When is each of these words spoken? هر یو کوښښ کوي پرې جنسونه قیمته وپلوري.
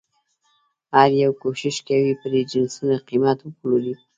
هر 0.95 1.09
یو 1.23 1.31
کوښښ 1.41 1.77
کوي 1.87 2.13
پرې 2.21 2.39
جنسونه 2.51 2.95
قیمته 3.07 3.41
وپلوري. 3.45 3.93